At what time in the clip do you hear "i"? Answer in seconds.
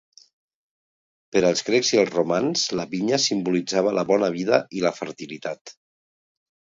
1.91-1.99, 4.79-4.81